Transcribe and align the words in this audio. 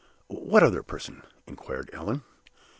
"What 0.29 0.63
other 0.63 0.81
person?" 0.81 1.21
inquired 1.45 1.91
Allan. 1.93 2.23